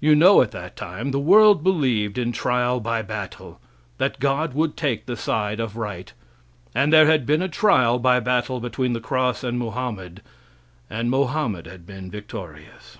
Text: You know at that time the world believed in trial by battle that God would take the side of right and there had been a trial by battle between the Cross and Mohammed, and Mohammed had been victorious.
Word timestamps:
You 0.00 0.14
know 0.14 0.42
at 0.42 0.50
that 0.50 0.76
time 0.76 1.12
the 1.12 1.18
world 1.18 1.64
believed 1.64 2.18
in 2.18 2.30
trial 2.30 2.78
by 2.78 3.00
battle 3.00 3.58
that 3.96 4.20
God 4.20 4.52
would 4.52 4.76
take 4.76 5.06
the 5.06 5.16
side 5.16 5.60
of 5.60 5.78
right 5.78 6.12
and 6.74 6.92
there 6.92 7.06
had 7.06 7.24
been 7.24 7.40
a 7.40 7.48
trial 7.48 7.98
by 7.98 8.20
battle 8.20 8.60
between 8.60 8.92
the 8.92 9.00
Cross 9.00 9.42
and 9.42 9.58
Mohammed, 9.58 10.20
and 10.90 11.08
Mohammed 11.08 11.64
had 11.64 11.86
been 11.86 12.10
victorious. 12.10 12.98